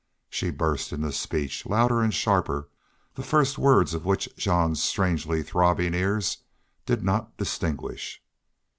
[0.31, 2.67] She burst into speech, louder and sharper,
[3.13, 6.39] the first words of which Jean's strangely throbbing ears
[6.87, 8.19] did not distinguish.